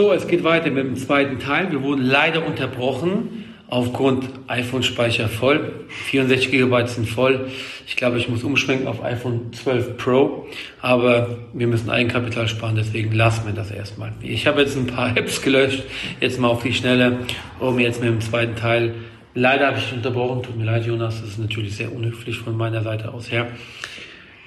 So, 0.00 0.14
es 0.14 0.26
geht 0.26 0.44
weiter 0.44 0.70
mit 0.70 0.82
dem 0.82 0.96
zweiten 0.96 1.40
Teil. 1.40 1.70
Wir 1.72 1.82
wurden 1.82 2.00
leider 2.00 2.46
unterbrochen 2.46 3.44
aufgrund 3.68 4.24
iPhone-Speicher 4.46 5.28
voll. 5.28 5.74
64 6.06 6.50
GB 6.50 6.86
sind 6.86 7.06
voll. 7.06 7.48
Ich 7.86 7.96
glaube, 7.96 8.16
ich 8.16 8.26
muss 8.26 8.42
umschwenken 8.42 8.88
auf 8.88 9.04
iPhone 9.04 9.52
12 9.52 9.98
Pro. 9.98 10.46
Aber 10.80 11.36
wir 11.52 11.66
müssen 11.66 11.90
Eigenkapital 11.90 12.48
sparen, 12.48 12.76
deswegen 12.76 13.12
lassen 13.12 13.44
wir 13.44 13.52
das 13.52 13.70
erstmal. 13.70 14.14
Ich 14.22 14.46
habe 14.46 14.62
jetzt 14.62 14.74
ein 14.74 14.86
paar 14.86 15.14
Apps 15.18 15.42
gelöscht. 15.42 15.82
Jetzt 16.18 16.40
mal 16.40 16.48
auf 16.48 16.62
die 16.62 16.72
Schnelle, 16.72 17.18
um 17.58 17.78
jetzt 17.78 18.00
mit 18.00 18.08
dem 18.08 18.22
zweiten 18.22 18.56
Teil. 18.56 18.94
Leider 19.34 19.66
habe 19.66 19.80
ich 19.80 19.92
unterbrochen. 19.92 20.42
Tut 20.44 20.56
mir 20.56 20.64
leid, 20.64 20.86
Jonas. 20.86 21.20
Das 21.20 21.32
ist 21.32 21.38
natürlich 21.38 21.76
sehr 21.76 21.94
unhöflich 21.94 22.38
von 22.38 22.56
meiner 22.56 22.82
Seite 22.82 23.12
aus 23.12 23.30
her. 23.30 23.48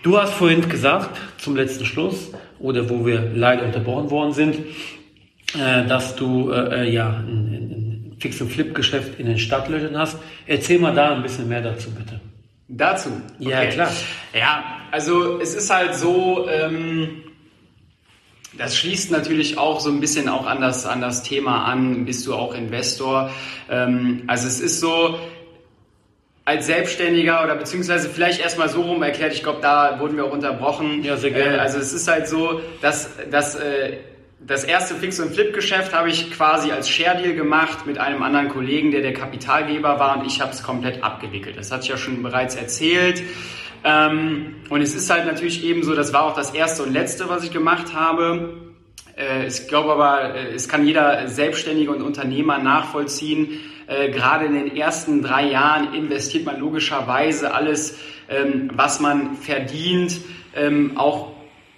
Du 0.02 0.18
hast 0.18 0.34
vorhin 0.34 0.68
gesagt, 0.68 1.16
zum 1.38 1.56
letzten 1.56 1.86
Schluss, 1.86 2.32
oder 2.58 2.90
wo 2.90 3.06
wir 3.06 3.32
leider 3.36 3.64
unterbrochen 3.64 4.10
worden 4.10 4.34
sind, 4.34 4.56
äh, 5.56 5.86
dass 5.86 6.16
du 6.16 6.52
äh, 6.52 6.84
äh, 6.84 6.90
ja 6.90 7.10
ein, 7.10 8.14
ein 8.14 8.18
Fix- 8.20 8.42
und 8.42 8.52
Flip-Geschäft 8.52 9.20
in 9.20 9.28
den 9.28 9.38
Stadtlöchern 9.38 9.98
hast. 9.98 10.18
Erzähl 10.46 10.80
mal 10.80 10.94
da 10.94 11.16
ein 11.16 11.24
bisschen 11.24 11.48
mehr 11.48 11.62
dazu, 11.62 11.92
bitte. 11.92 12.20
Dazu? 12.68 13.10
Okay. 13.40 13.50
Ja, 13.50 13.66
klar. 13.68 13.92
Ja, 14.34 14.64
also 14.92 15.40
es 15.40 15.54
ist 15.56 15.70
halt 15.70 15.96
so, 15.96 16.48
ähm, 16.50 17.24
das 18.58 18.78
schließt 18.78 19.12
natürlich 19.12 19.58
auch 19.58 19.80
so 19.80 19.90
ein 19.90 20.00
bisschen 20.00 20.30
auch 20.30 20.46
an 20.46 20.62
das, 20.62 20.86
an 20.86 21.02
das 21.02 21.24
Thema 21.24 21.66
an, 21.66 22.06
bist 22.06 22.26
du 22.28 22.34
auch 22.34 22.56
Investor. 22.56 23.32
Ähm, 23.70 24.24
also 24.28 24.48
es 24.48 24.60
ist 24.60 24.80
so, 24.80 25.20
als 26.46 26.66
Selbstständiger 26.66 27.44
oder 27.44 27.56
beziehungsweise 27.56 28.10
vielleicht 28.10 28.42
erstmal 28.42 28.70
so 28.70 28.82
rum 28.82 29.02
erklärt, 29.02 29.34
ich 29.34 29.44
glaube, 29.44 29.60
da 29.62 30.00
wurden 30.00 30.18
wir 30.18 30.26
auch 30.26 30.32
unterbrochen. 30.34 31.04
Ja, 31.04 31.16
sehr 31.16 31.32
gerne. 31.32 31.58
Äh, 31.58 31.60
also 31.60 31.80
es 31.80 31.94
ist 31.94 32.08
halt 32.08 32.28
so, 32.28 32.62
dass, 32.82 33.10
dass 33.32 33.56
äh, 33.56 33.98
das 34.46 34.64
erste 34.64 34.96
Fix- 34.96 35.20
und 35.20 35.34
Flip-Geschäft 35.34 35.94
habe 35.94 36.10
ich 36.10 36.32
quasi 36.32 36.72
als 36.72 36.90
Share-Deal 36.90 37.34
gemacht 37.34 37.86
mit 37.86 37.98
einem 37.98 38.24
anderen 38.24 38.50
Kollegen, 38.50 38.92
der 38.92 39.02
der 39.02 39.14
Kapitalgeber 39.14 40.00
war 40.00 40.20
und 40.20 40.26
ich 40.26 40.42
habe 40.42 40.52
es 40.52 40.64
komplett 40.64 41.04
abgewickelt. 41.04 41.58
Das 41.58 41.72
hatte 41.72 41.84
ich 41.84 41.90
ja 41.90 41.98
schon 41.98 42.22
bereits 42.22 42.56
erzählt. 42.56 43.24
Ähm, 43.86 44.56
und 44.70 44.82
es 44.82 44.96
ist 44.96 45.10
halt 45.10 45.26
natürlich 45.26 45.64
eben 45.64 45.84
so, 45.84 45.96
das 45.96 46.14
war 46.14 46.24
auch 46.24 46.36
das 46.36 46.54
erste 46.54 46.84
und 46.84 46.94
letzte, 46.94 47.30
was 47.30 47.44
ich 47.44 47.52
gemacht 47.52 47.94
habe. 47.94 48.74
Äh, 49.18 49.48
ich 49.48 49.68
glaube 49.68 49.94
aber, 49.94 50.36
äh, 50.36 50.54
es 50.54 50.68
kann 50.68 50.86
jeder 50.86 51.28
Selbstständige 51.28 51.92
und 51.92 52.02
Unternehmer 52.02 52.58
nachvollziehen. 52.58 53.60
Äh, 53.88 54.10
gerade 54.12 54.46
in 54.46 54.54
den 54.54 54.76
ersten 54.76 55.22
drei 55.22 55.50
Jahren 55.50 55.94
investiert 55.94 56.46
man 56.46 56.60
logischerweise 56.60 57.54
alles, 57.54 57.98
ähm, 58.30 58.72
was 58.74 59.00
man 59.00 59.36
verdient, 59.36 60.20
ähm, 60.56 60.98
auch 60.98 61.33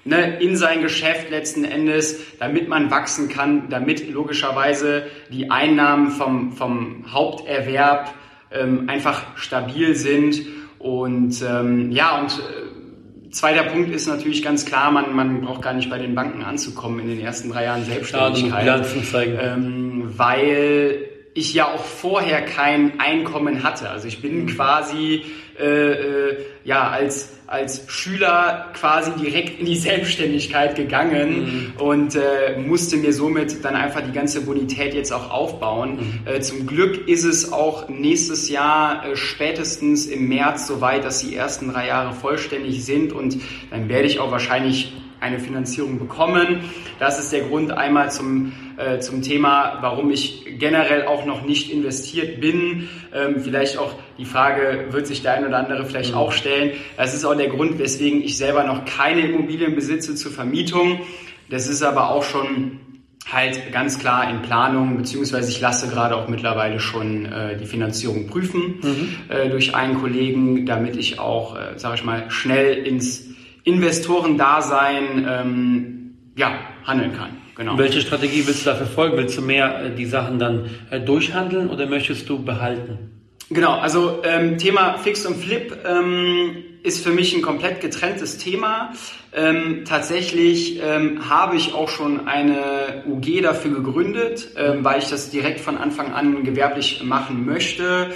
ne, 0.06 0.40
in 0.40 0.56
sein 0.56 0.82
Geschäft 0.82 1.30
letzten 1.30 1.66
Endes, 1.66 2.38
damit 2.40 2.70
man 2.70 2.90
wachsen 2.90 3.28
kann, 3.28 3.70
damit 3.70 4.10
logischerweise 4.10 5.08
die 5.32 5.52
Einnahmen 5.52 6.12
vom, 6.12 6.54
vom 6.54 7.06
Haupterwerb 7.12 8.14
ähm, 8.52 8.88
einfach 8.88 9.36
stabil 9.36 9.96
sind. 9.96 10.42
Und 10.80 11.44
ähm, 11.48 11.92
ja, 11.92 12.20
und 12.22 12.32
äh, 12.32 13.32
zweiter 13.32 13.64
Punkt 13.64 13.94
ist 13.94 14.08
natürlich 14.08 14.44
ganz 14.44 14.66
klar, 14.66 14.92
man, 14.92 15.14
man 15.14 15.42
braucht 15.42 15.64
gar 15.64 15.74
nicht 15.74 15.90
bei 15.90 15.98
den 15.98 16.16
Banken 16.16 16.44
anzukommen 16.44 17.00
in 17.00 17.08
den 17.08 17.20
ersten 17.20 17.50
drei 17.50 17.66
Jahren 17.66 17.84
Selbstständigkeit. 17.84 18.66
Ja, 18.66 18.84
zeigen. 18.84 19.38
Ähm, 19.42 20.04
weil 20.16 21.10
ich 21.34 21.54
ja 21.54 21.66
auch 21.68 21.84
vorher 21.84 22.44
kein 22.44 23.00
Einkommen 23.00 23.64
hatte. 23.64 23.90
Also 23.90 24.08
ich 24.08 24.22
bin 24.22 24.48
quasi 24.48 25.26
äh, 25.60 25.64
äh, 25.64 26.38
ja 26.64 26.90
als 26.90 27.30
als 27.48 27.84
Schüler 27.88 28.72
quasi 28.74 29.12
direkt 29.12 29.60
in 29.60 29.66
die 29.66 29.76
Selbstständigkeit 29.90 30.76
gegangen 30.76 31.74
mhm. 31.78 31.82
und 31.82 32.16
äh, 32.16 32.58
musste 32.58 32.98
mir 32.98 33.14
somit 33.14 33.64
dann 33.64 33.76
einfach 33.76 34.02
die 34.02 34.12
ganze 34.12 34.42
Bonität 34.42 34.94
jetzt 34.94 35.12
auch 35.12 35.30
aufbauen. 35.30 36.22
Mhm. 36.26 36.28
Äh, 36.28 36.42
zum 36.42 36.66
Glück 36.66 37.08
ist 37.08 37.24
es 37.24 37.54
auch 37.54 37.88
nächstes 37.88 38.50
Jahr 38.50 39.06
äh, 39.06 39.16
spätestens 39.16 40.08
im 40.08 40.28
März 40.28 40.68
soweit, 40.68 41.04
dass 41.06 41.20
die 41.20 41.36
ersten 41.36 41.72
drei 41.72 41.88
Jahre 41.88 42.14
vollständig 42.14 42.84
sind 42.84 43.14
und 43.14 43.38
dann 43.70 43.90
werde 43.90 44.08
ich 44.08 44.20
auch 44.20 44.32
wahrscheinlich 44.32 44.94
eine 45.26 45.40
Finanzierung 45.40 45.98
bekommen. 45.98 46.62
Das 47.00 47.20
ist 47.20 47.34
der 47.34 47.42
Grund 47.42 47.72
einmal 47.72 48.12
zum, 48.12 48.54
äh, 48.78 49.00
zum 49.00 49.22
Thema, 49.22 49.80
warum 49.82 50.12
ich 50.12 50.46
generell 50.60 51.06
auch 51.06 51.26
noch 51.26 51.44
nicht 51.44 51.72
investiert 51.72 52.40
bin. 52.40 52.88
Ähm, 53.14 53.40
vielleicht 53.40 53.78
auch 53.78 53.96
die 54.18 54.26
Frage 54.26 54.88
wird 54.92 55.08
sich 55.08 55.24
der 55.24 55.34
ein 55.34 55.46
oder 55.46 55.58
andere 55.58 55.86
vielleicht 55.86 56.12
mhm. 56.12 56.18
auch 56.18 56.32
stellen. 56.32 56.72
Das 56.96 57.14
ist 57.14 57.26
auch 57.26 57.36
der 57.36 57.50
Grund, 57.50 57.80
weswegen 57.80 58.22
ich 58.22 58.38
selber 58.38 58.64
noch 58.64 58.86
keine 58.86 59.22
Immobilien 59.22 59.76
besitze 59.76 60.16
zur 60.16 60.32
Vermietung. 60.32 61.02
Das 61.50 61.68
ist 61.68 61.82
aber 61.82 62.12
auch 62.12 62.24
schon 62.24 62.80
halt 63.32 63.72
ganz 63.72 63.98
klar 63.98 64.30
in 64.30 64.44
Planung, 64.44 64.98
beziehungsweise 64.98 65.50
ich 65.50 65.60
lasse 65.60 65.90
gerade 65.90 66.16
auch 66.16 66.28
mittlerweile 66.28 66.80
schon 66.80 67.26
äh, 67.26 67.58
die 67.58 67.66
Finanzierung 67.66 68.28
prüfen 68.28 68.80
mhm. 68.84 69.08
äh, 69.30 69.50
durch 69.50 69.74
einen 69.74 70.00
Kollegen, 70.00 70.66
damit 70.68 70.96
ich 70.96 71.20
auch, 71.20 71.56
äh, 71.56 71.78
sage 71.78 71.96
ich 71.96 72.04
mal, 72.04 72.30
schnell 72.30 72.86
ins 72.86 73.35
Investorendasein 73.66 75.28
ähm, 75.28 76.16
ja, 76.38 76.54
handeln 76.86 77.14
kann. 77.14 77.32
Genau. 77.56 77.78
Welche 77.78 78.02
Strategie 78.02 78.46
willst 78.46 78.66
du 78.66 78.70
da 78.70 78.76
verfolgen? 78.76 79.18
Willst 79.18 79.38
du 79.38 79.42
mehr 79.42 79.86
äh, 79.86 79.96
die 79.96 80.06
Sachen 80.06 80.40
dann 80.40 80.70
äh, 80.92 81.00
durchhandeln 81.00 81.70
oder 81.70 81.88
möchtest 81.88 82.30
du 82.30 82.44
behalten? 82.44 83.12
Genau, 83.50 83.74
also 83.74 84.22
ähm, 84.24 84.58
Thema 84.58 84.98
Fix 84.98 85.26
und 85.26 85.36
Flip 85.36 85.78
ähm, 85.86 86.64
ist 86.84 87.04
für 87.04 87.12
mich 87.12 87.36
ein 87.36 87.42
komplett 87.42 87.80
getrenntes 87.80 88.38
Thema. 88.38 88.92
Ähm, 89.34 89.84
tatsächlich 89.86 90.82
ähm, 90.82 91.30
habe 91.30 91.56
ich 91.56 91.74
auch 91.74 91.90
schon 91.90 92.28
eine 92.28 93.04
UG 93.08 93.42
dafür 93.42 93.72
gegründet, 93.72 94.50
ähm, 94.58 94.84
weil 94.84 95.00
ich 95.00 95.10
das 95.10 95.30
direkt 95.30 95.60
von 95.60 95.78
Anfang 95.78 96.14
an 96.14 96.44
gewerblich 96.44 97.04
machen 97.04 97.46
möchte. 97.46 98.12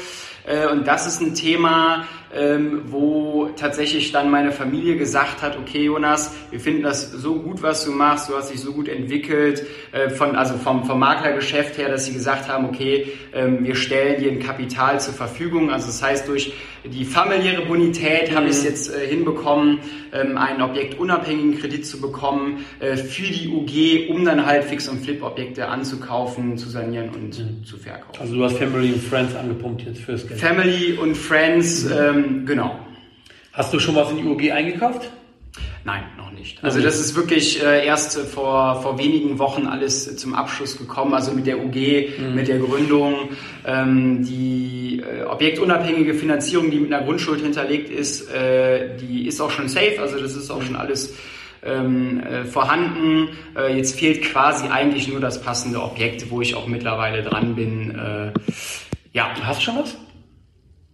Äh, 0.46 0.68
und 0.68 0.88
das 0.88 1.08
ist 1.08 1.22
ein 1.22 1.36
Thema, 1.36 2.06
ähm, 2.34 2.84
wo 2.86 3.50
tatsächlich 3.56 4.12
dann 4.12 4.30
meine 4.30 4.52
Familie 4.52 4.98
gesagt 4.98 5.42
hat, 5.42 5.58
okay 5.58 5.86
Jonas, 5.86 6.36
wir 6.52 6.60
finden 6.60 6.84
das 6.84 7.12
so 7.12 7.36
gut, 7.36 7.62
was 7.62 7.86
du 7.86 7.92
machst, 7.92 8.30
du 8.30 8.36
hast 8.36 8.52
dich 8.52 8.60
so 8.60 8.74
gut 8.74 8.88
entwickelt, 8.88 9.66
äh, 9.92 10.10
von, 10.10 10.36
also 10.36 10.56
vom, 10.56 10.84
vom 10.86 11.00
Maklergeschäft 11.00 11.78
her, 11.78 11.90
dass 11.90 12.06
sie 12.06 12.14
gesagt 12.14 12.48
haben, 12.48 12.66
okay, 12.66 13.14
ähm, 13.34 13.64
wir 13.64 13.76
stellen 13.76 14.22
dir 14.22 14.32
ein 14.32 14.40
Kapital 14.40 15.00
zur 15.00 15.14
Verfügung. 15.14 15.72
Also 15.72 15.88
das 15.88 16.02
heißt, 16.04 16.28
durch 16.28 16.54
die 16.86 17.04
familiäre 17.04 17.66
Bonität 17.66 18.32
mhm. 18.32 18.36
habe 18.36 18.46
ich 18.46 18.54
es 18.54 18.64
jetzt 18.64 18.96
äh, 18.96 19.08
hinbekommen, 19.08 19.80
ähm, 20.14 20.38
einen 20.38 20.62
objektunabhängigen 20.62 21.60
Kredit 21.60 21.86
zu 21.86 22.00
bekommen 22.00 22.66
äh, 22.80 22.96
für 22.96 23.32
die 23.32 23.50
UG, 23.50 24.10
um 24.10 24.26
dann 24.26 24.46
halt 24.46 24.64
Fix- 24.64 24.88
und 24.88 25.04
Flip-Objekte 25.04 25.68
anzukaufen, 25.68 26.58
zu 26.58 26.70
sanieren 26.70 27.10
und 27.10 27.38
mhm. 27.40 27.66
zu 27.66 27.78
verkaufen. 27.78 28.20
Also 28.20 28.36
du 28.36 28.44
hast 28.44 28.58
Family 28.58 28.94
und 28.94 29.04
Friends 29.04 29.36
angepumpt 29.36 29.84
jetzt 29.84 30.02
fürs 30.02 30.28
Geld. 30.28 30.40
Family 30.40 30.94
und 30.94 31.16
Friends, 31.16 31.86
mhm. 31.86 31.92
ähm, 31.92 32.19
genau. 32.46 32.80
Hast 33.54 33.74
du 33.74 33.80
schon 33.80 33.96
was 33.96 34.12
in 34.12 34.18
die 34.18 34.24
UG 34.24 34.52
eingekauft? 34.52 35.10
Nein, 35.86 36.04
noch 36.18 36.32
nicht. 36.32 36.64
Also 36.64 36.82
das 36.82 37.00
ist 37.00 37.16
wirklich 37.16 37.64
äh, 37.64 37.86
erst 37.86 38.18
vor, 38.20 38.82
vor 38.82 39.00
wenigen 39.00 39.40
Wochen 39.40 39.66
alles 39.66 40.16
zum 40.18 40.36
Abschluss 40.36 40.78
gekommen, 40.78 41.14
also 41.14 41.32
mit 41.32 41.48
der 41.48 41.58
UG, 41.58 41.76
mhm. 42.20 42.36
mit 42.36 42.48
der 42.48 42.60
Gründung. 42.60 43.30
Ähm, 43.66 44.24
die 44.26 45.02
äh, 45.02 45.24
objektunabhängige 45.24 46.14
Finanzierung, 46.14 46.70
die 46.70 46.80
mit 46.80 46.94
einer 46.94 47.06
Grundschuld 47.06 47.42
hinterlegt 47.42 47.90
ist, 47.90 48.30
äh, 48.30 48.98
die 48.98 49.26
ist 49.26 49.40
auch 49.42 49.52
schon 49.52 49.70
safe, 49.70 49.96
also 50.00 50.20
das 50.20 50.36
ist 50.36 50.52
auch 50.52 50.62
schon 50.62 50.76
alles 50.76 51.16
ähm, 51.64 52.20
äh, 52.22 52.46
vorhanden. 52.46 53.30
Äh, 53.58 53.78
jetzt 53.78 53.98
fehlt 53.98 54.24
quasi 54.24 54.68
eigentlich 54.68 55.08
nur 55.08 55.20
das 55.20 55.42
passende 55.42 55.82
Objekt, 55.82 56.30
wo 56.30 56.42
ich 56.42 56.56
auch 56.56 56.68
mittlerweile 56.68 57.24
dran 57.24 57.56
bin. 57.56 57.92
Äh, 57.92 58.32
ja. 59.14 59.30
Hast 59.44 59.62
du 59.62 59.66
schon 59.66 59.78
was? 59.78 59.98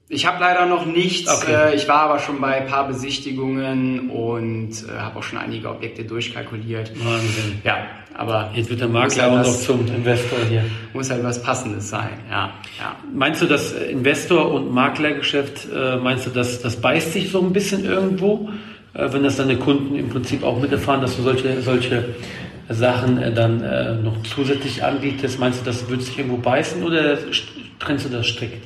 Ich 0.08 0.28
habe 0.28 0.40
leider 0.40 0.68
noch 0.68 0.86
nichts. 0.86 1.32
Okay. 1.32 1.72
Äh, 1.72 1.76
ich 1.76 1.88
war 1.88 2.02
aber 2.02 2.20
schon 2.20 2.40
bei 2.40 2.62
ein 2.62 2.68
paar 2.68 2.88
Besichtigungen 2.88 4.12
und 4.12 4.72
äh, 4.88 5.00
habe 5.00 5.18
auch 5.18 5.24
schon 5.24 5.40
einige 5.40 5.70
Objekte 5.70 6.04
durchkalkuliert. 6.04 6.92
Wahnsinn. 7.04 7.60
Ja, 7.64 7.88
aber 8.14 8.52
jetzt 8.54 8.70
wird 8.70 8.82
der 8.82 8.88
Makler 8.88 9.24
halt 9.24 9.34
auch 9.34 9.52
noch 9.52 9.60
zum 9.60 9.88
Investor 9.88 10.40
hier. 10.48 10.64
Muss 10.94 11.10
halt 11.10 11.24
was 11.24 11.42
Passendes 11.42 11.90
sein. 11.90 12.12
Ja, 12.30 12.54
ja. 12.80 12.96
Meinst 13.14 13.42
du, 13.42 13.48
das 13.48 13.74
Investor- 13.74 14.52
und 14.52 14.72
Maklergeschäft, 14.72 15.68
äh, 15.74 15.98
meinst 15.98 16.28
du, 16.28 16.30
das, 16.30 16.62
das 16.62 16.76
beißt 16.76 17.14
sich 17.14 17.32
so 17.32 17.42
ein 17.42 17.52
bisschen 17.52 17.84
irgendwo, 17.84 18.50
wenn 18.94 19.24
das 19.24 19.36
deine 19.36 19.58
Kunden 19.58 19.96
im 19.96 20.08
Prinzip 20.08 20.44
auch 20.44 20.58
miterfahren, 20.58 21.02
dass 21.02 21.18
du 21.18 21.24
solche, 21.24 21.62
solche 21.62 22.16
Sachen 22.70 23.18
äh, 23.18 23.34
dann 23.34 23.62
äh, 23.62 23.96
noch 23.96 24.22
zusätzlich 24.24 24.84
anbietest. 24.84 25.40
Meinst 25.40 25.62
du, 25.62 25.66
das 25.66 25.90
würde 25.90 26.04
sich 26.04 26.18
irgendwo 26.18 26.38
beißen 26.38 26.84
oder 26.84 27.18
trennst 27.80 28.06
du 28.06 28.10
das 28.10 28.28
strikt? 28.28 28.66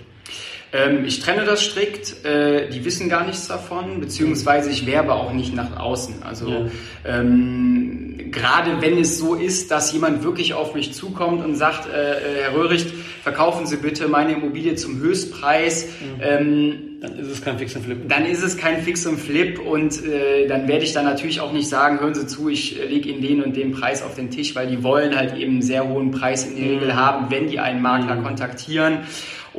Ähm, 0.71 1.05
ich 1.05 1.19
trenne 1.19 1.45
das 1.45 1.63
strikt. 1.63 2.25
Äh, 2.25 2.69
die 2.69 2.85
wissen 2.85 3.09
gar 3.09 3.25
nichts 3.25 3.47
davon, 3.47 3.99
beziehungsweise 3.99 4.69
ich 4.69 4.85
werbe 4.85 5.13
auch 5.13 5.33
nicht 5.33 5.55
nach 5.55 5.77
außen. 5.79 6.23
Also 6.23 6.49
ja. 6.49 6.65
ähm, 7.05 8.31
gerade 8.31 8.81
wenn 8.81 8.97
es 8.97 9.17
so 9.17 9.35
ist, 9.35 9.71
dass 9.71 9.91
jemand 9.93 10.23
wirklich 10.23 10.53
auf 10.53 10.75
mich 10.75 10.93
zukommt 10.93 11.43
und 11.43 11.55
sagt, 11.55 11.87
äh, 11.91 12.11
äh 12.11 12.43
Herr 12.43 12.53
Röhricht, 12.53 12.93
verkaufen 13.23 13.65
Sie 13.65 13.77
bitte 13.77 14.07
meine 14.07 14.33
Immobilie 14.33 14.75
zum 14.75 14.99
Höchstpreis. 14.99 15.85
Mhm. 15.85 16.21
Ähm, 16.21 16.75
dann 17.01 17.17
ist 17.17 17.27
es 17.29 17.41
kein 17.41 17.57
Fix 17.57 17.75
und 17.75 17.85
Flip. 17.85 18.09
Dann 18.09 18.25
ist 18.25 18.43
es 18.43 18.57
kein 18.57 18.81
Fix 18.81 19.05
und 19.05 19.17
Flip 19.17 19.57
und 19.59 20.05
äh, 20.05 20.47
dann 20.47 20.67
werde 20.67 20.83
ich 20.83 20.91
dann 20.91 21.05
natürlich 21.05 21.39
auch 21.39 21.53
nicht 21.53 21.69
sagen, 21.69 21.99
hören 22.01 22.13
Sie 22.13 22.27
zu, 22.27 22.49
ich 22.49 22.79
äh, 22.79 22.85
lege 22.85 23.09
Ihnen 23.09 23.21
den 23.21 23.41
und 23.41 23.55
den 23.55 23.71
Preis 23.71 24.03
auf 24.03 24.15
den 24.15 24.29
Tisch, 24.29 24.53
weil 24.55 24.67
die 24.67 24.83
wollen 24.83 25.15
halt 25.15 25.35
eben 25.35 25.53
einen 25.53 25.61
sehr 25.61 25.87
hohen 25.87 26.11
Preis 26.11 26.45
in 26.45 26.55
der 26.57 26.65
mhm. 26.65 26.71
Regel 26.71 26.95
haben, 26.95 27.31
wenn 27.31 27.47
die 27.47 27.59
einen 27.59 27.81
Makler 27.81 28.15
mhm. 28.15 28.23
kontaktieren. 28.23 28.99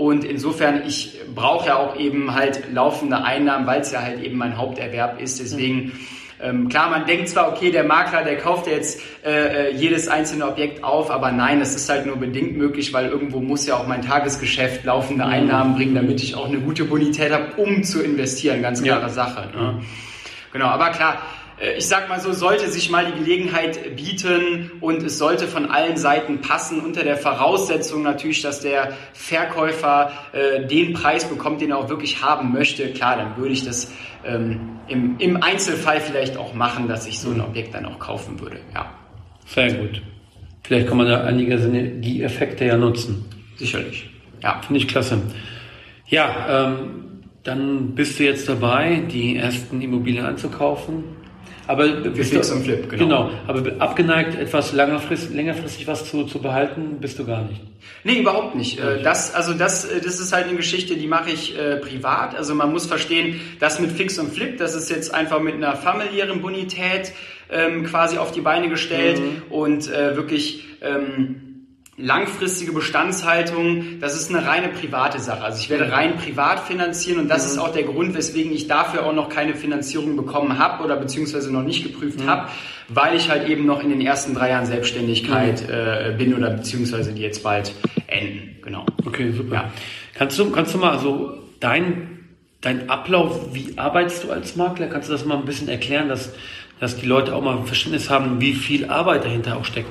Und 0.01 0.25
insofern, 0.25 0.85
ich 0.87 1.21
brauche 1.35 1.67
ja 1.67 1.77
auch 1.77 1.95
eben 1.95 2.35
halt 2.35 2.73
laufende 2.73 3.23
Einnahmen, 3.23 3.67
weil 3.67 3.83
es 3.83 3.93
ja 3.93 4.01
halt 4.01 4.23
eben 4.23 4.39
mein 4.39 4.57
Haupterwerb 4.57 5.21
ist. 5.21 5.41
Deswegen, 5.41 5.93
ähm, 6.43 6.71
klar, 6.71 6.89
man 6.89 7.05
denkt 7.05 7.29
zwar, 7.29 7.53
okay, 7.53 7.71
der 7.71 7.85
Makler, 7.85 8.25
der 8.25 8.39
kauft 8.39 8.67
jetzt 8.67 9.03
äh, 9.27 9.69
äh, 9.69 9.77
jedes 9.77 10.09
einzelne 10.09 10.49
Objekt 10.49 10.83
auf, 10.83 11.11
aber 11.11 11.33
nein, 11.33 11.61
das 11.61 11.77
ist 11.77 11.87
halt 11.91 12.07
nur 12.07 12.17
bedingt 12.17 12.57
möglich, 12.57 12.95
weil 12.95 13.11
irgendwo 13.11 13.41
muss 13.41 13.67
ja 13.67 13.77
auch 13.77 13.87
mein 13.87 14.01
Tagesgeschäft 14.01 14.85
laufende 14.87 15.27
mhm. 15.27 15.33
Einnahmen 15.33 15.75
bringen, 15.75 15.95
damit 15.95 16.23
ich 16.23 16.35
auch 16.35 16.49
eine 16.49 16.61
gute 16.61 16.85
Bonität 16.87 17.31
habe, 17.31 17.53
um 17.59 17.85
zu 17.85 18.03
investieren. 18.03 18.63
Ganz 18.63 18.83
klare 18.83 19.03
ja. 19.03 19.09
Sache. 19.11 19.51
Ne? 19.55 19.83
Genau, 20.51 20.69
aber 20.69 20.93
klar, 20.93 21.19
ich 21.77 21.87
sag 21.87 22.09
mal 22.09 22.21
so, 22.21 22.33
sollte 22.33 22.69
sich 22.71 22.91
mal 22.91 23.07
die 23.07 23.19
Gelegenheit 23.19 23.97
bieten 23.97 24.73
und 24.81 25.03
es 25.03 25.19
sollte 25.19 25.47
von 25.47 25.67
allen 25.71 25.97
Seiten 25.97 26.41
passen, 26.41 26.81
unter 26.81 27.05
der 27.05 27.17
Voraussetzung 27.17 28.03
natürlich, 28.03 28.41
dass 28.41 28.61
der 28.61 28.93
Verkäufer 29.13 30.13
äh, 30.33 30.67
den 30.67 30.95
Preis 30.95 31.29
bekommt, 31.29 31.61
den 31.61 31.71
er 31.71 31.79
auch 31.79 31.89
wirklich 31.89 32.23
haben 32.23 32.53
möchte, 32.53 32.91
klar, 32.93 33.17
dann 33.17 33.37
würde 33.37 33.53
ich 33.53 33.65
das 33.65 33.93
ähm, 34.25 34.79
im, 34.89 35.19
im 35.19 35.43
Einzelfall 35.43 36.01
vielleicht 36.01 36.37
auch 36.37 36.55
machen, 36.55 36.89
dass 36.89 37.07
ich 37.07 37.21
so 37.21 37.31
ein 37.31 37.41
Objekt 37.41 37.75
dann 37.75 37.85
auch 37.85 37.99
kaufen 37.99 38.41
würde. 38.41 38.61
Ja. 38.75 38.93
Sehr 39.47 39.73
gut. 39.75 40.03
Vielleicht 40.63 40.89
kann 40.89 40.99
man 40.99 41.09
da 41.09 41.25
einiger 41.25 41.59
Sinne 41.59 41.89
die 41.89 42.23
Effekte 42.23 42.65
ja 42.65 42.77
nutzen. 42.77 43.25
Sicherlich. 43.57 44.09
Ja. 44.43 44.61
Finde 44.63 44.81
ich 44.81 44.89
klasse. 44.89 45.21
Ja, 46.07 46.69
ähm, 46.69 47.23
dann 47.43 47.95
bist 47.95 48.19
du 48.19 48.25
jetzt 48.25 48.49
dabei, 48.49 49.03
die 49.11 49.37
ersten 49.37 49.81
Immobilien 49.81 50.27
anzukaufen. 50.27 51.20
Aber 51.71 51.87
Fix 52.15 52.51
und 52.51 52.65
Flip, 52.65 52.91
genau. 52.91 53.05
genau. 53.05 53.31
Aber 53.47 53.63
abgeneigt, 53.79 54.37
etwas 54.37 54.73
längerfristig, 54.73 55.37
längerfristig 55.37 55.87
was 55.87 56.11
zu, 56.11 56.25
zu 56.25 56.41
behalten, 56.43 56.97
bist 57.01 57.17
du 57.21 57.25
gar 57.25 57.43
nicht. 57.43 57.61
Nee, 58.03 58.19
überhaupt 58.19 58.57
nicht. 58.57 58.81
Äh, 58.81 59.05
das, 59.05 59.33
also 59.33 59.55
das, 59.55 59.85
äh, 59.85 60.01
das 60.01 60.19
ist 60.19 60.33
halt 60.33 60.49
eine 60.49 60.57
Geschichte, 60.57 60.97
die 60.97 61.07
mache 61.07 61.31
ich 61.31 61.57
äh, 61.57 61.77
privat. 61.77 62.35
Also 62.35 62.57
man 62.57 62.73
muss 62.73 62.87
verstehen, 62.87 63.41
das 63.61 63.79
mit 63.79 63.93
Fix 63.93 64.19
und 64.19 64.33
Flip, 64.33 64.59
das 64.59 64.75
ist 64.75 64.91
jetzt 64.91 65.15
einfach 65.15 65.39
mit 65.41 65.55
einer 65.55 65.77
familiären 65.77 66.43
Bonität 66.43 67.13
ähm, 67.53 67.85
quasi 67.85 68.19
auf 68.19 68.33
die 68.33 68.41
Beine 68.41 68.69
gestellt 68.69 69.21
mhm. 69.21 69.43
und 69.51 69.93
äh, 69.93 70.17
wirklich 70.17 70.65
ähm, 70.81 71.50
langfristige 72.01 72.73
Bestandshaltung, 72.73 74.01
das 74.01 74.15
ist 74.15 74.35
eine 74.35 74.47
reine 74.47 74.69
private 74.69 75.19
Sache. 75.19 75.43
Also 75.43 75.61
ich 75.61 75.71
werde 75.71 75.87
mhm. 75.87 75.93
rein 75.93 76.17
privat 76.17 76.61
finanzieren 76.61 77.21
und 77.21 77.29
das 77.29 77.45
mhm. 77.45 77.53
ist 77.53 77.59
auch 77.59 77.73
der 77.73 77.85
Grund, 77.85 78.15
weswegen 78.15 78.53
ich 78.53 78.69
dafür 78.69 79.07
auch 79.07 79.13
noch 79.13 79.29
keine 79.29 79.55
Finanzierung 79.55 80.17
bekommen 80.17 80.59
habe 80.59 80.85
oder 80.85 80.97
beziehungsweise 80.97 81.53
noch 81.53 81.63
nicht 81.63 81.83
geprüft 81.83 82.21
mhm. 82.21 82.27
habe, 82.27 82.49
weil 82.89 83.17
ich 83.17 83.31
halt 83.31 83.49
eben 83.49 83.67
noch 83.67 83.83
in 83.83 83.91
den 83.91 84.01
ersten 84.01 84.35
drei 84.35 84.51
Jahren 84.51 84.67
Selbstständigkeit 84.67 85.63
mhm. 85.63 85.69
äh, 85.71 86.15
bin 86.17 86.35
oder 86.35 86.51
beziehungsweise 86.51 87.13
die 87.13 87.23
jetzt 87.23 87.43
bald 87.43 87.73
enden. 88.07 88.57
Genau. 88.63 88.87
Okay, 89.05 89.33
super. 89.33 89.55
Ja. 89.55 89.73
Kannst 90.15 90.39
du, 90.39 90.51
kannst 90.51 90.75
du 90.75 90.79
mal 90.79 90.99
so 90.99 91.39
dein 91.61 92.17
dein 92.61 92.91
Ablauf, 92.91 93.55
wie 93.55 93.79
arbeitest 93.79 94.25
du 94.25 94.33
als 94.33 94.57
Makler? 94.57 94.89
Kannst 94.89 95.09
du 95.09 95.13
das 95.13 95.25
mal 95.25 95.39
ein 95.39 95.45
bisschen 95.45 95.69
erklären, 95.69 96.09
dass, 96.09 96.31
dass 96.79 96.97
die 96.97 97.07
Leute 97.07 97.35
auch 97.35 97.43
mal 97.43 97.57
ein 97.57 97.65
Verständnis 97.65 98.11
haben, 98.11 98.41
wie 98.41 98.53
viel 98.53 98.91
Arbeit 98.91 99.25
dahinter 99.25 99.57
auch 99.57 99.65
steckt? 99.65 99.89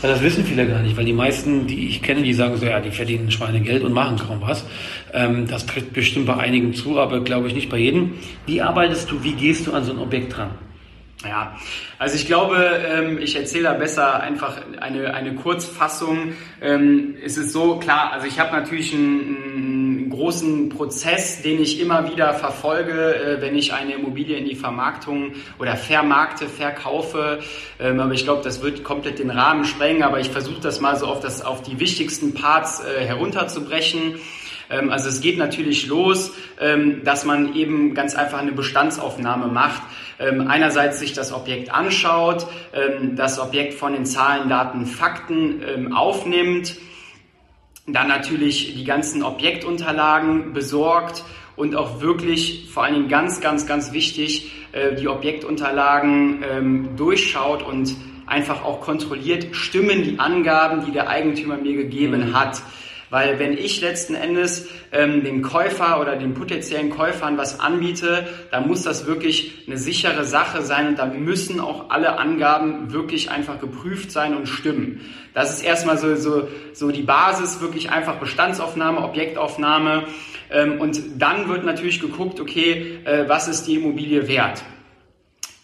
Weil 0.00 0.10
das 0.10 0.22
wissen 0.22 0.44
viele 0.44 0.66
gar 0.66 0.80
nicht, 0.80 0.96
weil 0.96 1.04
die 1.04 1.12
meisten, 1.12 1.66
die 1.66 1.88
ich 1.88 2.02
kenne, 2.02 2.22
die 2.22 2.32
sagen 2.32 2.56
so, 2.56 2.66
ja, 2.66 2.80
die 2.80 2.90
verdienen 2.90 3.30
Schweinegeld 3.30 3.82
und 3.82 3.92
machen 3.92 4.16
kaum 4.16 4.40
was. 4.40 4.64
Ähm, 5.12 5.48
das 5.48 5.66
trifft 5.66 5.92
bestimmt 5.92 6.26
bei 6.26 6.36
einigen 6.36 6.72
zu, 6.72 7.00
aber 7.00 7.20
glaube 7.20 7.48
ich 7.48 7.54
nicht 7.54 7.68
bei 7.68 7.78
jedem. 7.78 8.12
Wie 8.46 8.62
arbeitest 8.62 9.10
du, 9.10 9.22
wie 9.24 9.32
gehst 9.32 9.66
du 9.66 9.72
an 9.72 9.84
so 9.84 9.92
ein 9.92 9.98
Objekt 9.98 10.36
dran? 10.36 10.50
Ja, 11.24 11.56
also 11.98 12.14
ich 12.14 12.26
glaube, 12.26 12.56
ähm, 12.86 13.18
ich 13.18 13.34
erzähle 13.34 13.64
da 13.64 13.72
besser 13.72 14.20
einfach 14.20 14.58
eine, 14.80 15.14
eine 15.14 15.34
Kurzfassung. 15.34 16.34
Ähm, 16.62 17.16
es 17.24 17.36
ist 17.36 17.52
so, 17.52 17.78
klar, 17.80 18.12
also 18.12 18.28
ich 18.28 18.38
habe 18.38 18.52
natürlich 18.52 18.94
einen, 18.94 19.36
großen 20.18 20.68
Prozess, 20.70 21.42
den 21.42 21.62
ich 21.62 21.80
immer 21.80 22.10
wieder 22.10 22.34
verfolge, 22.34 23.14
äh, 23.14 23.40
wenn 23.40 23.56
ich 23.56 23.72
eine 23.72 23.94
Immobilie 23.94 24.36
in 24.36 24.46
die 24.46 24.56
Vermarktung 24.56 25.34
oder 25.60 25.76
vermarkte, 25.76 26.48
verkaufe. 26.48 27.38
Ähm, 27.78 28.00
aber 28.00 28.14
ich 28.14 28.24
glaube, 28.24 28.42
das 28.42 28.60
wird 28.60 28.82
komplett 28.82 29.20
den 29.20 29.30
Rahmen 29.30 29.64
sprengen, 29.64 30.02
aber 30.02 30.18
ich 30.18 30.30
versuche 30.30 30.60
das 30.60 30.80
mal 30.80 30.96
so 30.96 31.06
auf, 31.06 31.20
das, 31.20 31.44
auf 31.44 31.62
die 31.62 31.78
wichtigsten 31.78 32.34
Parts 32.34 32.80
äh, 32.80 33.04
herunterzubrechen. 33.04 34.16
Ähm, 34.70 34.90
also 34.90 35.08
es 35.08 35.20
geht 35.20 35.38
natürlich 35.38 35.86
los, 35.86 36.32
ähm, 36.60 37.04
dass 37.04 37.24
man 37.24 37.54
eben 37.54 37.94
ganz 37.94 38.16
einfach 38.16 38.40
eine 38.40 38.52
Bestandsaufnahme 38.52 39.46
macht. 39.46 39.82
Einerseits 40.20 40.98
sich 40.98 41.12
das 41.12 41.32
Objekt 41.32 41.72
anschaut, 41.72 42.48
das 43.14 43.38
Objekt 43.38 43.74
von 43.74 43.92
den 43.92 44.04
Zahlen, 44.04 44.48
Daten, 44.48 44.84
Fakten 44.84 45.92
aufnimmt, 45.92 46.74
dann 47.92 48.08
natürlich 48.08 48.74
die 48.74 48.84
ganzen 48.84 49.22
Objektunterlagen 49.22 50.52
besorgt 50.52 51.24
und 51.56 51.74
auch 51.74 52.00
wirklich, 52.00 52.68
vor 52.72 52.84
allen 52.84 52.94
Dingen 52.94 53.08
ganz, 53.08 53.40
ganz, 53.40 53.66
ganz 53.66 53.92
wichtig, 53.92 54.52
äh, 54.72 54.94
die 54.94 55.08
Objektunterlagen 55.08 56.96
durchschaut 56.96 57.62
und 57.62 57.94
einfach 58.28 58.64
auch 58.64 58.80
kontrolliert, 58.80 59.56
stimmen 59.56 60.02
die 60.02 60.18
Angaben, 60.18 60.84
die 60.84 60.92
der 60.92 61.08
Eigentümer 61.08 61.56
mir 61.56 61.74
gegeben 61.74 62.28
mhm. 62.28 62.38
hat. 62.38 62.62
Weil 63.10 63.38
wenn 63.38 63.52
ich 63.56 63.80
letzten 63.80 64.14
Endes 64.14 64.68
ähm, 64.92 65.24
dem 65.24 65.42
Käufer 65.42 66.00
oder 66.00 66.16
den 66.16 66.34
potenziellen 66.34 66.90
Käufern 66.90 67.38
was 67.38 67.58
anbiete, 67.58 68.26
dann 68.50 68.68
muss 68.68 68.82
das 68.82 69.06
wirklich 69.06 69.64
eine 69.66 69.78
sichere 69.78 70.24
Sache 70.24 70.62
sein 70.62 70.88
und 70.88 70.98
da 70.98 71.06
müssen 71.06 71.60
auch 71.60 71.90
alle 71.90 72.18
Angaben 72.18 72.92
wirklich 72.92 73.30
einfach 73.30 73.60
geprüft 73.60 74.10
sein 74.10 74.36
und 74.36 74.46
stimmen. 74.46 75.00
Das 75.32 75.50
ist 75.50 75.62
erstmal 75.62 75.98
so, 75.98 76.16
so, 76.16 76.48
so 76.72 76.90
die 76.90 77.02
Basis, 77.02 77.60
wirklich 77.60 77.90
einfach 77.90 78.16
Bestandsaufnahme, 78.16 79.02
Objektaufnahme. 79.02 80.04
Ähm, 80.50 80.80
und 80.80 81.00
dann 81.18 81.48
wird 81.48 81.64
natürlich 81.64 82.00
geguckt, 82.00 82.40
okay, 82.40 82.98
äh, 83.04 83.28
was 83.28 83.48
ist 83.48 83.66
die 83.66 83.76
Immobilie 83.76 84.28
wert? 84.28 84.62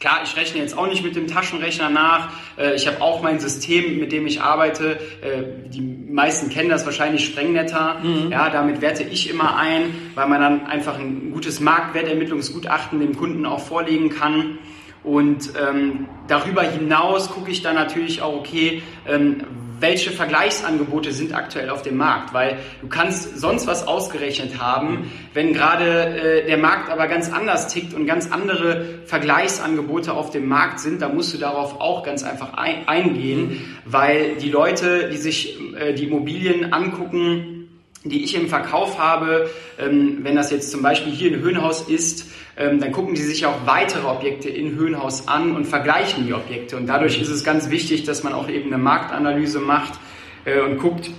Klar, 0.05 0.21
ich 0.23 0.37
rechne 0.37 0.61
jetzt 0.61 0.77
auch 0.77 0.87
nicht 0.87 1.03
mit 1.03 1.17
dem 1.17 1.29
Taschenrechner 1.29 1.89
nach. 1.89 2.31
Äh, 2.59 2.75
ich 2.75 2.87
habe 2.87 3.01
auch 3.01 3.23
mein 3.23 3.41
System, 3.41 3.99
mit 3.99 4.13
dem 4.13 4.27
ich 4.27 4.43
arbeite. 4.43 4.99
Äh, 5.23 5.71
die 5.71 5.81
meisten 6.15 6.49
kennen 6.49 6.69
das 6.69 6.87
wahrscheinlich 6.87 7.25
Sprengnetter. 7.25 7.99
Mhm. 8.03 8.31
Ja, 8.31 8.49
damit 8.49 8.81
werte 8.81 9.03
ich 9.03 9.29
immer 9.29 9.57
ein, 9.57 10.13
weil 10.15 10.29
man 10.29 10.41
dann 10.41 10.67
einfach 10.67 10.99
ein 10.99 11.33
gutes 11.33 11.61
Marktwertermittlungsgutachten 11.61 13.01
dem 13.01 13.17
Kunden 13.17 13.45
auch 13.45 13.61
vorlegen 13.61 14.11
kann. 14.11 14.59
Und 15.03 15.51
ähm, 15.61 16.07
darüber 16.29 16.63
hinaus 16.63 17.31
gucke 17.31 17.51
ich 17.51 17.63
dann 17.63 17.75
natürlich 17.75 18.23
auch, 18.23 18.35
okay, 18.35 18.83
ähm, 19.07 19.43
welche 19.85 20.13
Vergleichsangebote 20.13 21.13
sind 21.13 21.35
aktuell 21.35 21.69
auf 21.69 21.83
dem 21.83 21.99
Markt, 21.99 22.33
weil 22.33 22.57
du 22.81 22.89
kannst 22.89 23.39
sonst 23.39 23.67
was 23.67 23.87
ausgerechnet 23.87 24.59
haben, 24.59 25.13
wenn 25.35 25.53
gerade 25.53 26.41
äh, 26.41 26.47
der 26.47 26.57
Markt 26.57 26.89
aber 26.89 27.07
ganz 27.07 27.31
anders 27.31 27.69
tickt 27.69 27.93
und 27.93 28.07
ganz 28.07 28.33
andere 28.33 28.87
Vergleichsangebote 29.05 30.15
auf 30.15 30.31
dem 30.31 30.49
Markt 30.49 30.81
sind, 30.81 31.03
da 31.03 31.11
musst 31.11 31.35
du 31.35 31.39
darauf 31.39 31.83
auch 31.83 32.03
ganz 32.03 32.23
einfach 32.23 32.55
ein, 32.55 32.89
eingehen, 32.89 33.77
weil 33.85 34.37
die 34.37 34.49
Leute, 34.49 35.11
die 35.11 35.19
sich 35.19 35.59
äh, 35.77 35.93
die 35.93 36.05
Immobilien 36.05 36.73
angucken, 36.73 37.69
die 38.05 38.25
ich 38.25 38.35
im 38.35 38.49
Verkauf 38.49 38.99
habe, 38.99 39.51
ähm, 39.79 40.21
wenn 40.23 40.35
das 40.35 40.51
jetzt 40.51 40.71
zum 40.71 40.81
Beispiel 40.81 41.13
hier 41.13 41.29
in 41.35 41.41
Höhenhaus 41.41 41.83
ist, 41.91 42.31
dann 42.57 42.93
gucken 42.93 43.15
die 43.15 43.23
sich 43.23 43.47
auch 43.47 43.67
weitere 43.67 44.07
Objekte 44.07 44.49
in 44.49 44.77
Höhenhaus 44.77 45.27
an 45.27 45.57
und 45.57 45.65
vergleichen 45.65 46.27
die 46.27 46.35
Objekte. 46.35 46.77
Und 46.77 46.87
dadurch 46.87 47.21
ist 47.21 47.29
es 47.29 47.43
ganz 47.43 47.71
wichtig, 47.71 48.05
dass 48.05 48.23
man 48.23 48.33
auch 48.33 48.49
eben 48.49 48.73
eine 48.73 48.79
Marktanalyse 48.79 49.59
macht 49.59 49.99
äh, 50.45 50.61
und 50.61 50.79
guckt, 50.79 51.11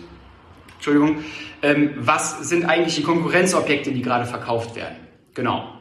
Entschuldigung, 0.76 1.24
ähm, 1.62 1.94
was 1.98 2.48
sind 2.48 2.66
eigentlich 2.66 2.96
die 2.96 3.04
Konkurrenzobjekte, 3.04 3.92
die 3.92 4.02
gerade 4.02 4.26
verkauft 4.26 4.76
werden. 4.76 4.96
Genau. 5.34 5.72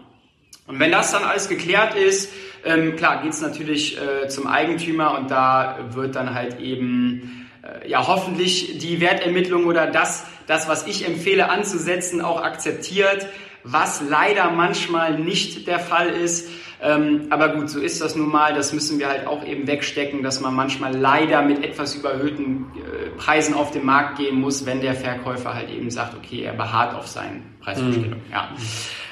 Und 0.66 0.80
wenn 0.80 0.90
das 0.90 1.12
dann 1.12 1.24
alles 1.24 1.48
geklärt 1.48 1.94
ist, 1.94 2.32
ähm, 2.64 2.96
klar, 2.96 3.22
geht 3.22 3.32
es 3.32 3.42
natürlich 3.42 3.98
äh, 4.00 4.28
zum 4.28 4.46
Eigentümer 4.46 5.18
und 5.18 5.30
da 5.30 5.90
wird 5.90 6.16
dann 6.16 6.34
halt 6.34 6.58
eben 6.58 7.50
äh, 7.62 7.88
ja 7.88 8.06
hoffentlich 8.06 8.78
die 8.78 9.00
Wertermittlung 9.00 9.66
oder 9.66 9.86
das, 9.86 10.24
das, 10.46 10.66
was 10.66 10.86
ich 10.86 11.06
empfehle 11.06 11.50
anzusetzen, 11.50 12.22
auch 12.22 12.40
akzeptiert. 12.40 13.26
Was 13.64 14.02
leider 14.08 14.50
manchmal 14.50 15.18
nicht 15.18 15.66
der 15.66 15.80
Fall 15.80 16.08
ist, 16.08 16.48
Ähm, 16.84 17.28
aber 17.30 17.48
gut, 17.54 17.70
so 17.70 17.80
ist 17.80 18.02
das 18.02 18.14
nun 18.14 18.28
mal. 18.30 18.52
Das 18.52 18.74
müssen 18.74 18.98
wir 18.98 19.08
halt 19.08 19.26
auch 19.26 19.42
eben 19.46 19.66
wegstecken, 19.66 20.22
dass 20.22 20.42
man 20.42 20.54
manchmal 20.54 20.94
leider 20.94 21.40
mit 21.40 21.64
etwas 21.64 21.94
überhöhten 21.94 22.66
äh, 22.76 23.08
Preisen 23.16 23.54
auf 23.54 23.70
den 23.70 23.86
Markt 23.86 24.18
gehen 24.18 24.38
muss, 24.38 24.66
wenn 24.66 24.82
der 24.82 24.94
Verkäufer 24.94 25.54
halt 25.54 25.70
eben 25.70 25.90
sagt, 25.90 26.14
okay, 26.14 26.42
er 26.42 26.52
beharrt 26.52 26.94
auf 26.94 27.06
seinen 27.06 27.56
Preisvorstellungen. 27.60 28.20
Mhm. 28.26 28.32
Ja. 28.32 28.48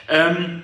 Ähm, 0.09 0.63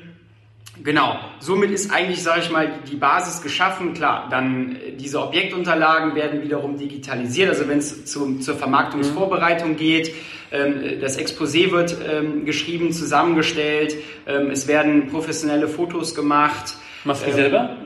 Genau, 0.84 1.18
somit 1.40 1.70
ist 1.70 1.90
eigentlich, 1.90 2.22
sage 2.22 2.40
ich 2.42 2.50
mal, 2.50 2.70
die 2.90 2.96
Basis 2.96 3.42
geschaffen. 3.42 3.94
Klar, 3.94 4.28
dann 4.30 4.76
äh, 4.76 4.92
diese 4.92 5.20
Objektunterlagen 5.20 6.14
werden 6.14 6.42
wiederum 6.42 6.76
digitalisiert. 6.76 7.48
Also 7.48 7.68
wenn 7.68 7.78
es 7.78 8.04
zur 8.04 8.56
Vermarktungsvorbereitung 8.56 9.76
geht, 9.76 10.14
ähm, 10.50 11.00
das 11.00 11.18
Exposé 11.18 11.70
wird 11.70 11.96
ähm, 12.08 12.44
geschrieben, 12.44 12.92
zusammengestellt, 12.92 13.96
ähm, 14.26 14.50
es 14.50 14.66
werden 14.66 15.08
professionelle 15.08 15.68
Fotos 15.68 16.14
gemacht. 16.14 16.76
Machst 17.04 17.22
du 17.22 17.26
die 17.26 17.32
selber? 17.32 17.76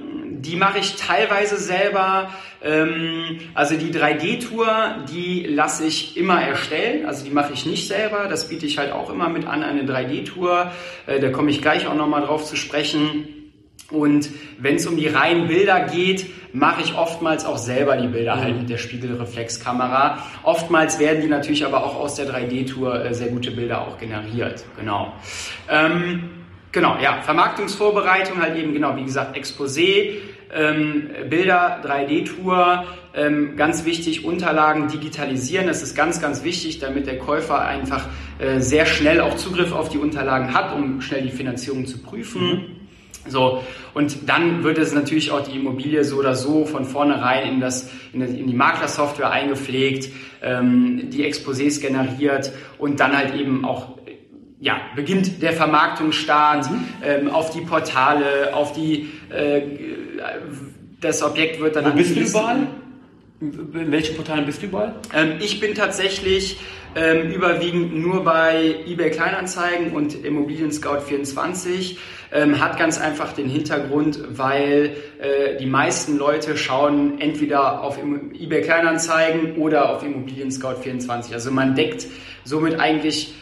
Die 0.42 0.56
mache 0.56 0.78
ich 0.80 0.96
teilweise 0.96 1.56
selber. 1.56 2.30
Ähm, 2.62 3.38
also 3.54 3.76
die 3.76 3.92
3D-Tour, 3.92 5.04
die 5.12 5.44
lasse 5.44 5.86
ich 5.86 6.16
immer 6.16 6.42
erstellen. 6.42 7.06
Also 7.06 7.24
die 7.24 7.30
mache 7.30 7.52
ich 7.52 7.64
nicht 7.64 7.86
selber. 7.86 8.26
Das 8.28 8.48
biete 8.48 8.66
ich 8.66 8.78
halt 8.78 8.92
auch 8.92 9.08
immer 9.08 9.28
mit 9.28 9.46
an, 9.46 9.62
eine 9.62 9.82
3D-Tour. 9.82 10.72
Äh, 11.06 11.20
da 11.20 11.30
komme 11.30 11.50
ich 11.50 11.62
gleich 11.62 11.86
auch 11.86 11.94
nochmal 11.94 12.22
drauf 12.22 12.44
zu 12.44 12.56
sprechen. 12.56 13.28
Und 13.90 14.30
wenn 14.58 14.76
es 14.76 14.86
um 14.86 14.96
die 14.96 15.06
reinen 15.06 15.46
Bilder 15.46 15.80
geht, 15.80 16.26
mache 16.54 16.82
ich 16.82 16.96
oftmals 16.96 17.44
auch 17.44 17.58
selber 17.58 17.96
die 17.96 18.08
Bilder 18.08 18.36
halt 18.40 18.56
mit 18.56 18.68
der 18.68 18.78
Spiegelreflexkamera. 18.78 20.18
Oftmals 20.42 20.98
werden 20.98 21.22
die 21.22 21.28
natürlich 21.28 21.64
aber 21.64 21.84
auch 21.84 21.96
aus 21.96 22.16
der 22.16 22.26
3D-Tour 22.26 23.04
äh, 23.04 23.14
sehr 23.14 23.28
gute 23.28 23.50
Bilder 23.52 23.86
auch 23.86 23.98
generiert. 23.98 24.64
Genau. 24.78 25.12
Ähm, 25.68 26.30
genau, 26.72 26.96
ja, 27.00 27.20
Vermarktungsvorbereitung 27.22 28.40
halt 28.40 28.56
eben 28.56 28.72
genau, 28.72 28.96
wie 28.96 29.04
gesagt, 29.04 29.36
Exposé, 29.36 30.16
ähm, 30.54 31.10
Bilder, 31.28 31.80
3D-Tour, 31.84 32.84
ähm, 33.14 33.56
ganz 33.56 33.84
wichtig, 33.84 34.24
Unterlagen 34.24 34.88
digitalisieren. 34.88 35.66
Das 35.66 35.82
ist 35.82 35.94
ganz, 35.94 36.20
ganz 36.20 36.44
wichtig, 36.44 36.78
damit 36.78 37.06
der 37.06 37.18
Käufer 37.18 37.64
einfach 37.64 38.08
äh, 38.38 38.60
sehr 38.60 38.86
schnell 38.86 39.20
auch 39.20 39.36
Zugriff 39.36 39.72
auf 39.72 39.88
die 39.88 39.98
Unterlagen 39.98 40.54
hat, 40.54 40.74
um 40.74 41.00
schnell 41.00 41.22
die 41.22 41.30
Finanzierung 41.30 41.86
zu 41.86 41.98
prüfen. 41.98 42.42
Mhm. 42.42 42.82
So, 43.28 43.62
und 43.94 44.28
dann 44.28 44.64
wird 44.64 44.78
es 44.78 44.92
natürlich 44.92 45.30
auch 45.30 45.46
die 45.46 45.56
Immobilie 45.56 46.02
so 46.02 46.16
oder 46.16 46.34
so 46.34 46.64
von 46.66 46.84
vornherein 46.84 47.52
in, 47.52 47.60
das, 47.60 47.88
in, 48.12 48.20
das, 48.20 48.30
in 48.30 48.48
die 48.48 48.54
Maklersoftware 48.54 49.30
eingepflegt, 49.30 50.08
ähm, 50.42 51.08
die 51.10 51.24
Exposés 51.24 51.80
generiert 51.80 52.50
und 52.78 52.98
dann 52.98 53.16
halt 53.16 53.34
eben 53.34 53.64
auch 53.64 53.98
ja, 54.58 54.80
beginnt 54.94 55.42
der 55.42 55.52
Vermarktungsstart 55.52 56.70
mhm. 56.70 56.84
ähm, 57.04 57.30
auf 57.30 57.50
die 57.50 57.62
Portale, 57.62 58.54
auf 58.54 58.72
die 58.72 59.08
äh, 59.28 59.60
das 61.00 61.22
Objekt 61.22 61.60
wird 61.60 61.76
dann. 61.76 61.86
Wo 61.86 61.96
bist 61.96 62.16
du 62.16 62.20
überall? 62.20 62.66
In 63.40 63.90
welchen 63.90 64.14
Portalen 64.16 64.46
bist 64.46 64.62
du 64.62 64.66
überall? 64.66 64.94
Ähm, 65.12 65.32
ich 65.40 65.58
bin 65.58 65.74
tatsächlich 65.74 66.58
ähm, 66.94 67.32
überwiegend 67.32 67.96
nur 67.96 68.22
bei 68.22 68.76
eBay 68.86 69.10
Kleinanzeigen 69.10 69.92
und 69.92 70.24
Immobilien 70.24 70.70
Scout 70.70 71.00
24. 71.00 71.98
Ähm, 72.34 72.60
hat 72.60 72.78
ganz 72.78 73.00
einfach 73.00 73.32
den 73.32 73.48
Hintergrund, 73.48 74.20
weil 74.30 74.96
äh, 75.18 75.56
die 75.58 75.66
meisten 75.66 76.16
Leute 76.16 76.56
schauen 76.56 77.20
entweder 77.20 77.82
auf 77.82 77.98
eBay 77.98 78.62
Kleinanzeigen 78.62 79.56
oder 79.56 79.90
auf 79.90 80.04
Immobilien 80.04 80.50
Scout 80.50 80.76
24. 80.82 81.34
Also 81.34 81.50
man 81.50 81.74
deckt 81.74 82.06
somit 82.44 82.78
eigentlich 82.78 83.34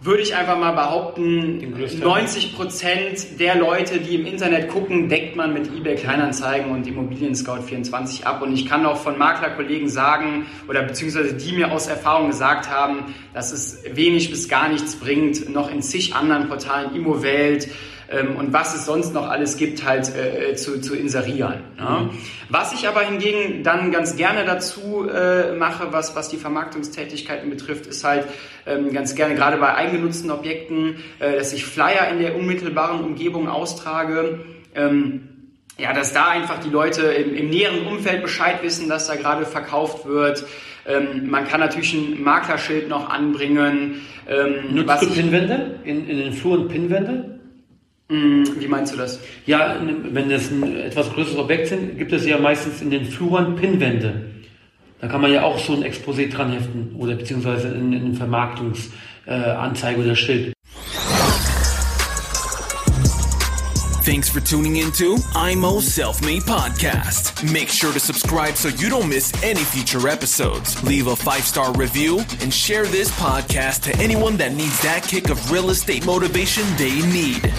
würde 0.00 0.22
ich 0.22 0.36
einfach 0.36 0.56
mal 0.56 0.72
behaupten, 0.72 1.74
90 2.00 2.54
Prozent 2.54 3.40
der 3.40 3.56
Leute, 3.56 3.98
die 3.98 4.14
im 4.14 4.26
Internet 4.26 4.68
gucken, 4.68 5.08
deckt 5.08 5.34
man 5.34 5.52
mit 5.52 5.66
eBay 5.74 5.96
Kleinanzeigen 5.96 6.70
und 6.70 6.86
Immobilien 6.86 7.34
Scout 7.34 7.62
24 7.62 8.24
ab. 8.24 8.40
Und 8.40 8.52
ich 8.52 8.66
kann 8.66 8.86
auch 8.86 8.98
von 8.98 9.18
Maklerkollegen 9.18 9.88
sagen, 9.88 10.46
oder 10.68 10.82
beziehungsweise 10.82 11.34
die 11.34 11.52
mir 11.52 11.72
aus 11.72 11.88
Erfahrung 11.88 12.28
gesagt 12.28 12.70
haben, 12.70 13.12
dass 13.34 13.50
es 13.50 13.82
wenig 13.92 14.30
bis 14.30 14.48
gar 14.48 14.68
nichts 14.68 14.94
bringt, 14.96 15.48
noch 15.52 15.68
in 15.68 15.82
zig 15.82 16.14
anderen 16.14 16.48
Portalen, 16.48 16.94
Immowelt, 16.94 17.68
ähm, 18.10 18.36
und 18.36 18.52
was 18.52 18.74
es 18.74 18.86
sonst 18.86 19.12
noch 19.12 19.28
alles 19.28 19.56
gibt, 19.56 19.84
halt 19.84 20.14
äh, 20.16 20.54
zu, 20.56 20.80
zu 20.80 20.94
inserieren. 20.94 21.62
Ne? 21.76 21.84
Mhm. 21.84 22.10
Was 22.48 22.72
ich 22.72 22.88
aber 22.88 23.02
hingegen 23.02 23.62
dann 23.62 23.92
ganz 23.92 24.16
gerne 24.16 24.44
dazu 24.44 25.06
äh, 25.08 25.52
mache, 25.54 25.92
was, 25.92 26.16
was 26.16 26.28
die 26.28 26.38
Vermarktungstätigkeiten 26.38 27.50
betrifft, 27.50 27.86
ist 27.86 28.04
halt 28.04 28.26
ähm, 28.66 28.92
ganz 28.92 29.14
gerne, 29.14 29.34
gerade 29.34 29.58
bei 29.58 29.74
eigengenutzten 29.74 30.30
Objekten, 30.30 30.96
äh, 31.18 31.36
dass 31.36 31.52
ich 31.52 31.66
Flyer 31.66 32.08
in 32.10 32.20
der 32.20 32.36
unmittelbaren 32.36 33.04
Umgebung 33.04 33.48
austrage. 33.48 34.40
Ähm, 34.74 35.28
ja, 35.76 35.92
dass 35.92 36.12
da 36.12 36.28
einfach 36.28 36.58
die 36.58 36.70
Leute 36.70 37.02
im, 37.02 37.34
im 37.34 37.50
näheren 37.50 37.86
Umfeld 37.86 38.22
Bescheid 38.22 38.62
wissen, 38.62 38.88
dass 38.88 39.06
da 39.06 39.14
gerade 39.14 39.46
verkauft 39.46 40.06
wird. 40.06 40.44
Ähm, 40.86 41.28
man 41.30 41.46
kann 41.46 41.60
natürlich 41.60 41.92
ein 41.94 42.22
Maklerschild 42.22 42.88
noch 42.88 43.10
anbringen. 43.10 44.00
Ähm, 44.26 44.74
Nutzt 44.74 45.02
du 45.02 45.10
Pinwände? 45.10 45.78
In, 45.84 46.08
in 46.08 46.18
den 46.18 46.32
Fluren 46.32 46.66
Pinwände? 46.66 47.27
Mm, 48.10 48.44
wie 48.58 48.68
meinst 48.68 48.94
du 48.94 48.96
das? 48.96 49.20
Ja, 49.44 49.76
wenn 49.80 50.30
das 50.30 50.50
ein 50.50 50.76
etwas 50.76 51.12
größeres 51.12 51.36
Objekt 51.36 51.68
sind, 51.68 51.98
gibt 51.98 52.12
es 52.12 52.24
ja 52.24 52.38
meistens 52.38 52.80
in 52.80 52.90
den 52.90 53.04
Fluren 53.04 53.54
Pinwände. 53.56 54.30
Da 55.00 55.08
kann 55.08 55.20
man 55.20 55.30
ja 55.32 55.42
auch 55.42 55.58
so 55.58 55.74
ein 55.74 55.84
Exposé 55.84 56.30
dran 56.30 56.50
heften 56.52 56.94
oder 56.96 57.14
beziehungsweise 57.14 57.68
in, 57.68 57.92
in 57.92 58.14
Vermarktungsanzeige 58.14 60.00
äh, 60.00 60.04
oder 60.04 60.16
Schild. 60.16 60.52
Thanks 64.04 64.30
for 64.30 64.40
tuning 64.40 64.76
into 64.76 65.18
IMO 65.36 65.80
Self 65.80 66.22
Made 66.22 66.40
Podcast. 66.46 67.44
Make 67.52 67.68
sure 67.68 67.92
to 67.92 68.00
subscribe 68.00 68.56
so 68.56 68.68
you 68.68 68.88
don't 68.88 69.06
miss 69.06 69.34
any 69.44 69.62
future 69.62 70.08
episodes. 70.08 70.82
Leave 70.82 71.08
a 71.08 71.14
five 71.14 71.44
star 71.44 71.74
review 71.74 72.20
and 72.40 72.52
share 72.52 72.86
this 72.86 73.10
podcast 73.20 73.82
to 73.82 73.94
anyone 74.02 74.38
that 74.38 74.54
needs 74.54 74.80
that 74.80 75.02
kick 75.02 75.28
of 75.28 75.52
real 75.52 75.68
estate 75.68 76.06
motivation 76.06 76.64
they 76.78 77.02
need. 77.12 77.52